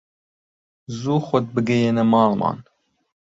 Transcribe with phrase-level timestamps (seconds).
[0.99, 2.57] زوو خۆت بگەیەنە ماڵمان